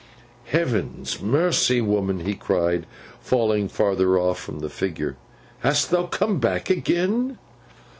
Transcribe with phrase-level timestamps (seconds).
[0.45, 2.87] 'Heaven's mercy, woman!' he cried,
[3.19, 5.15] falling farther off from the figure.
[5.59, 7.37] 'Hast thou come back again!